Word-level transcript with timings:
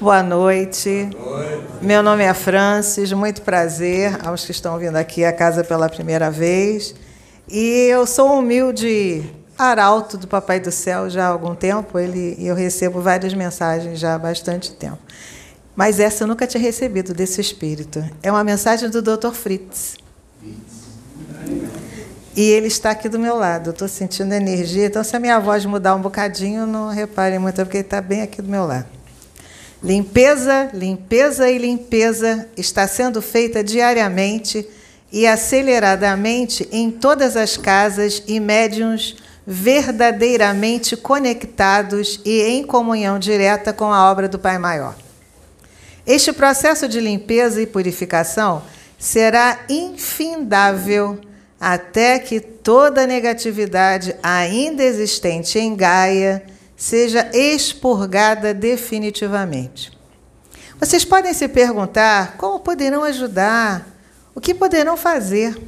Boa 0.00 0.22
noite. 0.22 1.10
Meu 1.82 2.02
nome 2.02 2.24
é 2.24 2.32
Francis, 2.32 3.12
muito 3.12 3.42
prazer 3.42 4.18
aos 4.26 4.46
que 4.46 4.50
estão 4.50 4.78
vindo 4.78 4.96
aqui 4.96 5.26
à 5.26 5.30
casa 5.30 5.62
pela 5.62 5.90
primeira 5.90 6.30
vez. 6.30 6.94
E 7.46 7.86
eu 7.90 8.06
sou 8.06 8.30
um 8.30 8.38
humilde 8.38 9.22
arauto 9.58 10.16
do 10.16 10.26
Papai 10.26 10.58
do 10.58 10.72
Céu 10.72 11.10
já 11.10 11.26
há 11.26 11.28
algum 11.28 11.54
tempo, 11.54 11.98
ele, 11.98 12.34
eu 12.38 12.54
recebo 12.54 13.02
várias 13.02 13.34
mensagens 13.34 13.98
já 13.98 14.14
há 14.14 14.18
bastante 14.18 14.72
tempo. 14.72 14.96
Mas 15.76 16.00
essa 16.00 16.24
eu 16.24 16.28
nunca 16.28 16.46
tinha 16.46 16.62
recebido 16.62 17.12
desse 17.12 17.38
espírito. 17.38 18.02
É 18.22 18.32
uma 18.32 18.42
mensagem 18.42 18.88
do 18.88 19.02
Dr. 19.02 19.32
Fritz. 19.32 19.98
E 22.34 22.40
ele 22.40 22.68
está 22.68 22.92
aqui 22.92 23.06
do 23.06 23.18
meu 23.18 23.36
lado. 23.36 23.68
Estou 23.68 23.86
sentindo 23.86 24.32
energia. 24.32 24.86
Então, 24.86 25.04
se 25.04 25.14
a 25.14 25.20
minha 25.20 25.38
voz 25.38 25.66
mudar 25.66 25.94
um 25.94 26.00
bocadinho, 26.00 26.66
não 26.66 26.88
reparem 26.88 27.38
muito, 27.38 27.56
porque 27.56 27.76
ele 27.76 27.84
está 27.84 28.00
bem 28.00 28.22
aqui 28.22 28.40
do 28.40 28.48
meu 28.48 28.64
lado. 28.64 28.99
Limpeza, 29.82 30.70
limpeza 30.74 31.50
e 31.50 31.56
limpeza 31.56 32.46
está 32.54 32.86
sendo 32.86 33.22
feita 33.22 33.64
diariamente 33.64 34.68
e 35.10 35.26
aceleradamente 35.26 36.68
em 36.70 36.90
todas 36.90 37.34
as 37.34 37.56
casas 37.56 38.22
e 38.26 38.38
médiums 38.38 39.16
verdadeiramente 39.46 40.98
conectados 40.98 42.20
e 42.26 42.42
em 42.42 42.62
comunhão 42.62 43.18
direta 43.18 43.72
com 43.72 43.90
a 43.90 44.10
obra 44.10 44.28
do 44.28 44.38
Pai 44.38 44.58
Maior. 44.58 44.94
Este 46.06 46.30
processo 46.30 46.86
de 46.86 47.00
limpeza 47.00 47.62
e 47.62 47.66
purificação 47.66 48.62
será 48.98 49.60
infindável 49.66 51.18
até 51.58 52.18
que 52.18 52.38
toda 52.38 53.06
negatividade 53.06 54.14
ainda 54.22 54.84
existente 54.84 55.58
em 55.58 55.74
Gaia 55.74 56.42
seja 56.80 57.30
expurgada 57.34 58.54
definitivamente. 58.54 59.92
Vocês 60.78 61.04
podem 61.04 61.34
se 61.34 61.46
perguntar 61.46 62.38
como 62.38 62.60
poderão 62.60 63.04
ajudar, 63.04 63.86
o 64.34 64.40
que 64.40 64.54
poderão 64.54 64.96
fazer. 64.96 65.60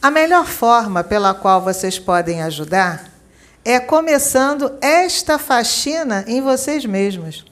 A 0.00 0.10
melhor 0.10 0.46
forma 0.46 1.02
pela 1.02 1.34
qual 1.34 1.60
vocês 1.60 1.98
podem 1.98 2.42
ajudar 2.42 3.10
é 3.64 3.80
começando 3.80 4.72
esta 4.80 5.38
faxina 5.38 6.24
em 6.28 6.40
vocês 6.40 6.86
mesmos, 6.86 7.44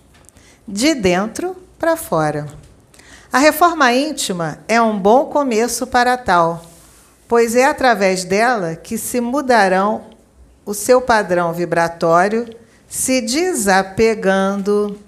de 0.67 0.95
dentro 0.95 1.57
para 1.79 1.97
fora. 1.97 2.47
A 3.33 3.39
reforma 3.39 3.93
íntima 3.93 4.61
é 4.69 4.81
um 4.81 4.97
bom 4.97 5.27
começo 5.27 5.87
para 5.87 6.17
tal 6.17 6.69
pois 7.29 7.55
é 7.55 7.67
através 7.67 8.25
dela 8.25 8.75
que 8.75 8.97
se 8.97 9.21
mudarão 9.21 10.07
o 10.65 10.73
seu 10.73 11.01
padrão 11.01 11.53
vibratório, 11.53 12.49
se 12.89 13.21
desapegando 13.21 14.99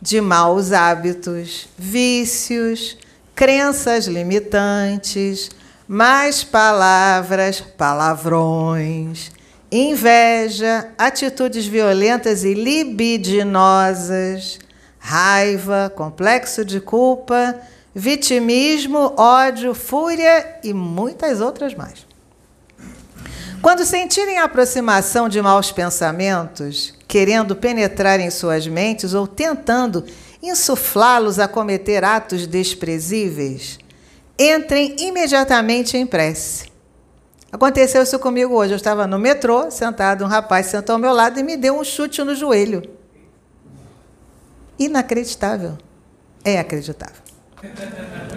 de 0.00 0.20
maus 0.20 0.72
hábitos, 0.72 1.68
vícios, 1.76 2.96
crenças 3.34 4.06
limitantes, 4.06 5.50
más 5.88 6.44
palavras, 6.44 7.60
palavrões, 7.60 9.32
inveja, 9.72 10.88
atitudes 10.96 11.66
violentas 11.66 12.44
e 12.44 12.54
libidinosas, 12.54 14.60
raiva, 14.98 15.92
complexo 15.96 16.64
de 16.64 16.80
culpa 16.80 17.60
vitimismo, 17.98 19.12
ódio, 19.16 19.74
fúria 19.74 20.60
e 20.62 20.72
muitas 20.72 21.40
outras 21.40 21.74
mais. 21.74 22.06
Quando 23.60 23.84
sentirem 23.84 24.38
a 24.38 24.44
aproximação 24.44 25.28
de 25.28 25.42
maus 25.42 25.72
pensamentos, 25.72 26.94
querendo 27.08 27.56
penetrar 27.56 28.20
em 28.20 28.30
suas 28.30 28.66
mentes 28.66 29.14
ou 29.14 29.26
tentando 29.26 30.04
insuflá-los 30.42 31.38
a 31.38 31.48
cometer 31.48 32.04
atos 32.04 32.46
desprezíveis, 32.46 33.78
entrem 34.38 34.94
imediatamente 35.00 35.96
em 35.96 36.06
prece. 36.06 36.68
Aconteceu 37.50 38.02
isso 38.02 38.18
comigo 38.18 38.54
hoje. 38.54 38.74
Eu 38.74 38.76
estava 38.76 39.06
no 39.06 39.18
metrô, 39.18 39.70
sentado, 39.70 40.24
um 40.24 40.28
rapaz 40.28 40.66
sentou 40.66 40.94
ao 40.94 41.00
meu 41.00 41.12
lado 41.12 41.40
e 41.40 41.42
me 41.42 41.56
deu 41.56 41.78
um 41.78 41.82
chute 41.82 42.22
no 42.22 42.34
joelho. 42.34 42.82
Inacreditável. 44.78 45.76
É 46.44 46.60
acreditável. 46.60 47.27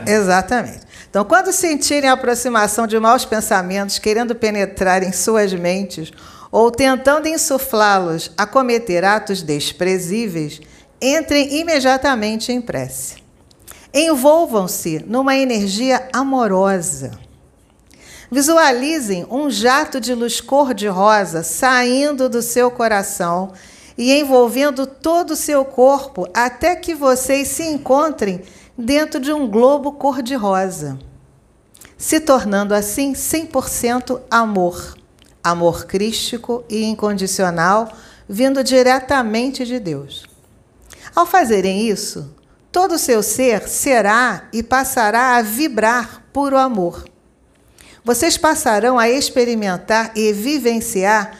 Exatamente. 0.05 0.81
Então, 1.09 1.25
quando 1.25 1.51
sentirem 1.51 2.09
a 2.09 2.13
aproximação 2.13 2.87
de 2.87 2.97
maus 2.99 3.25
pensamentos 3.25 3.99
querendo 3.99 4.33
penetrar 4.33 5.03
em 5.03 5.11
suas 5.11 5.53
mentes 5.53 6.11
ou 6.51 6.71
tentando 6.71 7.27
insuflá-los 7.27 8.31
a 8.37 8.45
cometer 8.45 9.03
atos 9.03 9.41
desprezíveis, 9.41 10.61
entrem 11.01 11.59
imediatamente 11.59 12.51
em 12.51 12.61
prece. 12.61 13.15
Envolvam-se 13.93 15.03
numa 15.05 15.35
energia 15.35 16.07
amorosa. 16.13 17.11
Visualizem 18.31 19.27
um 19.29 19.49
jato 19.49 19.99
de 19.99 20.13
luz 20.13 20.39
cor-de-rosa 20.39 21.43
saindo 21.43 22.29
do 22.29 22.41
seu 22.41 22.71
coração 22.71 23.51
e 23.97 24.13
envolvendo 24.13 24.87
todo 24.87 25.31
o 25.31 25.35
seu 25.35 25.65
corpo 25.65 26.25
até 26.33 26.73
que 26.75 26.95
vocês 26.95 27.49
se 27.49 27.63
encontrem 27.63 28.41
dentro 28.77 29.19
de 29.19 29.31
um 29.31 29.47
globo 29.47 29.93
cor-de-rosa, 29.93 30.97
se 31.97 32.19
tornando 32.19 32.73
assim 32.73 33.13
100% 33.13 34.21
amor, 34.29 34.95
amor 35.43 35.85
crístico 35.85 36.63
e 36.69 36.83
incondicional, 36.83 37.91
vindo 38.27 38.63
diretamente 38.63 39.65
de 39.65 39.79
Deus. 39.79 40.25
Ao 41.15 41.25
fazerem 41.25 41.87
isso, 41.87 42.33
todo 42.71 42.93
o 42.93 42.99
seu 42.99 43.21
ser 43.21 43.67
será 43.67 44.47
e 44.53 44.63
passará 44.63 45.35
a 45.35 45.41
vibrar 45.41 46.23
puro 46.31 46.57
amor. 46.57 47.05
Vocês 48.03 48.37
passarão 48.37 48.97
a 48.97 49.09
experimentar 49.09 50.11
e 50.15 50.33
vivenciar 50.33 51.37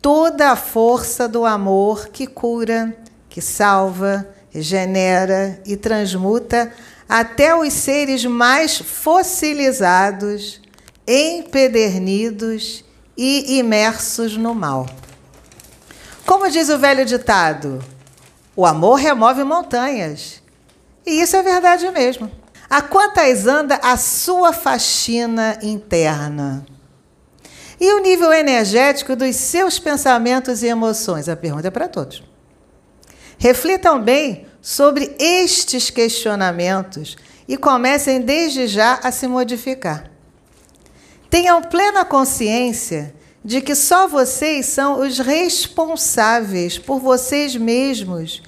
toda 0.00 0.50
a 0.50 0.56
força 0.56 1.26
do 1.26 1.44
amor 1.44 2.08
que 2.08 2.26
cura, 2.26 2.96
que 3.28 3.40
salva, 3.40 4.28
regenera 4.54 5.60
e 5.66 5.76
transmuta 5.76 6.72
até 7.08 7.56
os 7.56 7.72
seres 7.72 8.24
mais 8.24 8.78
fossilizados, 8.78 10.60
empedernidos 11.06 12.84
e 13.16 13.58
imersos 13.58 14.36
no 14.36 14.54
mal. 14.54 14.86
Como 16.24 16.48
diz 16.48 16.68
o 16.68 16.78
velho 16.78 17.04
ditado, 17.04 17.84
o 18.54 18.64
amor 18.64 18.94
remove 18.94 19.42
montanhas. 19.42 20.40
E 21.04 21.20
isso 21.20 21.36
é 21.36 21.42
verdade 21.42 21.90
mesmo. 21.90 22.30
A 22.70 22.80
quantas 22.80 23.48
anda 23.48 23.78
a 23.82 23.96
sua 23.96 24.52
faxina 24.52 25.58
interna? 25.62 26.64
E 27.80 27.92
o 27.92 28.00
nível 28.00 28.32
energético 28.32 29.16
dos 29.16 29.34
seus 29.34 29.80
pensamentos 29.80 30.62
e 30.62 30.68
emoções? 30.68 31.28
A 31.28 31.34
pergunta 31.34 31.66
é 31.66 31.70
para 31.72 31.88
todos. 31.88 32.22
Reflitam 33.38 34.00
bem 34.00 34.46
sobre 34.60 35.14
estes 35.18 35.90
questionamentos 35.90 37.16
e 37.46 37.56
comecem 37.56 38.20
desde 38.20 38.66
já 38.66 38.98
a 39.02 39.12
se 39.12 39.26
modificar. 39.26 40.10
Tenham 41.28 41.60
plena 41.62 42.04
consciência 42.04 43.14
de 43.44 43.60
que 43.60 43.74
só 43.74 44.08
vocês 44.08 44.66
são 44.66 45.00
os 45.00 45.18
responsáveis 45.18 46.78
por 46.78 46.98
vocês 46.98 47.54
mesmos 47.56 48.42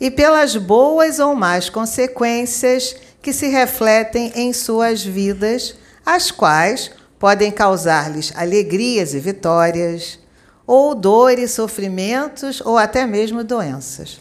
e 0.00 0.10
pelas 0.10 0.56
boas 0.56 1.18
ou 1.18 1.34
más 1.36 1.68
consequências 1.68 2.96
que 3.22 3.32
se 3.32 3.46
refletem 3.46 4.32
em 4.34 4.52
suas 4.52 5.04
vidas, 5.04 5.76
as 6.04 6.30
quais 6.30 6.90
podem 7.18 7.52
causar-lhes 7.52 8.32
alegrias 8.34 9.14
e 9.14 9.20
vitórias, 9.20 10.18
ou 10.66 10.94
dores, 10.94 11.50
sofrimentos 11.50 12.60
ou 12.62 12.78
até 12.78 13.06
mesmo 13.06 13.44
doenças. 13.44 14.18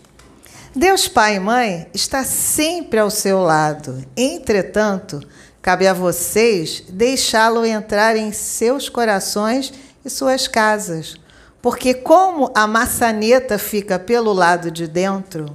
Deus 0.80 1.10
Pai 1.10 1.36
e 1.36 1.40
Mãe 1.42 1.88
está 1.94 2.24
sempre 2.24 3.02
ao 3.02 3.10
seu 3.10 3.42
lado. 3.42 4.02
Entretanto, 4.16 5.22
cabe 5.62 5.86
a 5.86 5.92
vocês 5.92 6.86
deixá-lo 6.88 7.66
entrar 7.66 8.16
em 8.16 8.32
seus 8.32 8.88
corações 8.88 9.74
e 10.06 10.10
suas 10.10 10.48
casas. 10.48 11.18
Porque, 11.62 11.94
como 11.94 12.50
a 12.56 12.66
maçaneta 12.66 13.60
fica 13.60 14.00
pelo 14.00 14.32
lado 14.32 14.72
de 14.72 14.88
dentro, 14.88 15.54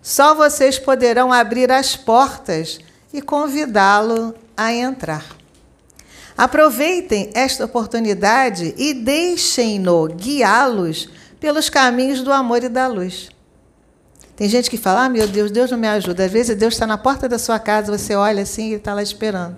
só 0.00 0.34
vocês 0.34 0.78
poderão 0.78 1.30
abrir 1.30 1.70
as 1.70 1.94
portas 1.94 2.78
e 3.12 3.20
convidá-lo 3.20 4.34
a 4.56 4.72
entrar. 4.72 5.36
Aproveitem 6.34 7.30
esta 7.34 7.66
oportunidade 7.66 8.74
e 8.78 8.94
deixem-no 8.94 10.08
guiá-los 10.08 11.10
pelos 11.38 11.68
caminhos 11.68 12.22
do 12.22 12.32
amor 12.32 12.64
e 12.64 12.70
da 12.70 12.86
luz. 12.86 13.28
Tem 14.36 14.48
gente 14.48 14.70
que 14.70 14.76
fala: 14.76 15.04
ah, 15.04 15.08
meu 15.08 15.26
Deus, 15.26 15.50
Deus 15.50 15.70
não 15.70 15.78
me 15.78 15.88
ajuda. 15.88 16.24
Às 16.24 16.32
vezes 16.32 16.56
Deus 16.56 16.74
está 16.74 16.86
na 16.86 16.98
porta 16.98 17.28
da 17.28 17.38
sua 17.38 17.58
casa, 17.58 17.96
você 17.96 18.14
olha 18.14 18.42
assim 18.42 18.70
e 18.70 18.74
está 18.74 18.94
lá 18.94 19.02
esperando. 19.02 19.56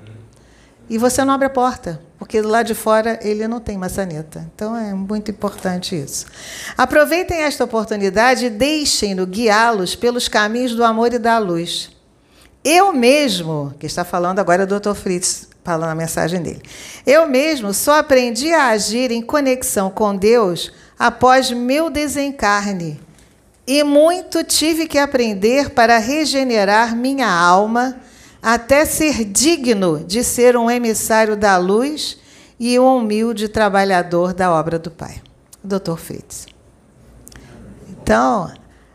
e 0.89 0.99
você 0.99 1.25
não 1.25 1.33
abre 1.33 1.47
a 1.47 1.51
porta, 1.51 2.01
porque 2.19 2.43
do 2.43 2.49
lado 2.49 2.67
de 2.67 2.75
fora 2.75 3.19
ele 3.23 3.49
não 3.49 3.61
tem 3.61 3.79
maçaneta. 3.79 4.47
Então 4.55 4.77
é 4.77 4.93
muito 4.93 5.31
importante 5.31 5.97
isso. 5.97 6.27
Aproveitem 6.77 7.39
esta 7.39 7.65
oportunidade 7.65 8.47
e 8.47 8.51
deixem-no 8.51 9.27
guiá-los 9.27 9.95
pelos 9.95 10.29
caminhos 10.29 10.75
do 10.75 10.85
amor 10.85 11.13
e 11.13 11.19
da 11.19 11.39
luz. 11.39 11.91
Eu 12.63 12.93
mesmo, 12.93 13.75
que 13.79 13.87
está 13.87 14.05
falando 14.05 14.39
agora 14.39 14.63
é 14.63 14.65
o 14.65 14.81
Dr. 14.81 14.95
Fritz, 14.95 15.49
falando 15.63 15.91
a 15.91 15.95
mensagem 15.95 16.43
dele. 16.43 16.63
Eu 17.07 17.27
mesmo 17.27 17.75
só 17.75 17.99
aprendi 17.99 18.53
a 18.53 18.69
agir 18.69 19.11
em 19.11 19.23
conexão 19.23 19.91
com 19.91 20.17
Deus 20.17 20.73
após 20.99 21.51
meu 21.51 21.91
desencarne. 21.91 23.01
E 23.67 23.83
muito 23.83 24.45
tive 24.45 24.87
que 24.87 24.99
aprender 24.99 25.71
para 25.71 25.99
regenerar 25.99 26.95
minha 26.95 27.29
alma 27.29 27.97
até 28.43 28.85
ser 28.85 29.25
digno 29.25 30.05
de 30.05 30.23
ser 30.23 30.55
um 30.55 30.71
emissário 30.71 31.35
da 31.35 31.57
luz 31.57 32.19
e 32.61 32.79
um 32.79 32.99
humilde 32.99 33.49
trabalhador 33.49 34.35
da 34.35 34.53
obra 34.53 34.79
do 34.79 34.91
Pai. 34.91 35.23
Dr. 35.63 35.97
Fritz. 35.97 36.47
Então, 37.89 38.53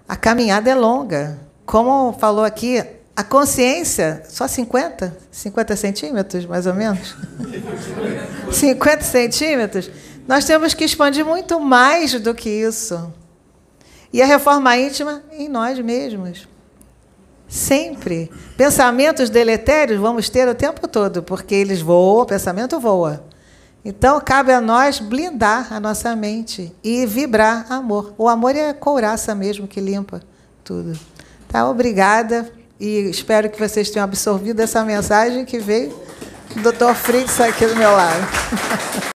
a 0.08 0.16
caminhada 0.16 0.70
é 0.70 0.76
longa. 0.76 1.40
Como 1.66 2.14
falou 2.14 2.46
aqui, 2.46 2.84
a 3.16 3.24
consciência, 3.24 4.24
só 4.30 4.48
50? 4.48 5.18
50 5.32 5.76
centímetros, 5.76 6.46
mais 6.46 6.68
ou 6.68 6.76
menos? 6.76 7.16
50 8.54 9.04
centímetros? 9.04 9.90
Nós 10.28 10.46
temos 10.46 10.76
que 10.76 10.86
expandir 10.86 11.26
muito 11.26 11.60
mais 11.60 12.20
do 12.22 12.36
que 12.36 12.50
isso. 12.50 13.12
E 14.12 14.22
a 14.22 14.26
reforma 14.26 14.76
íntima 14.78 15.24
em 15.32 15.48
nós 15.48 15.80
mesmos. 15.80 16.48
Sempre. 17.48 18.32
Pensamentos 18.56 19.30
deletérios 19.30 20.00
vamos 20.00 20.30
ter 20.30 20.48
o 20.48 20.56
tempo 20.56 20.88
todo, 20.88 21.24
porque 21.24 21.56
eles 21.56 21.82
voam, 21.82 22.22
o 22.22 22.26
pensamento 22.26 22.80
voa. 22.80 23.24
Então, 23.84 24.20
cabe 24.20 24.52
a 24.52 24.60
nós 24.60 25.00
blindar 25.00 25.74
a 25.74 25.80
nossa 25.80 26.16
mente 26.16 26.76
e 26.84 27.06
vibrar 27.06 27.72
amor. 27.72 28.14
O 28.18 28.28
amor 28.28 28.56
é 28.56 28.70
a 28.70 28.74
couraça 28.74 29.34
mesmo 29.34 29.68
que 29.68 29.80
limpa 29.80 30.22
tudo. 30.64 31.00
Tá? 31.48 31.68
Obrigada. 31.68 32.52
E 32.80 33.10
espero 33.10 33.50
que 33.50 33.60
vocês 33.60 33.90
tenham 33.90 34.04
absorvido 34.04 34.60
essa 34.60 34.84
mensagem 34.86 35.44
que 35.44 35.60
veio 35.60 35.94
do 36.56 36.72
Dr. 36.72 36.94
Fritz 36.94 37.40
aqui 37.42 37.66
do 37.66 37.76
meu 37.76 37.92
lado. 37.92 38.28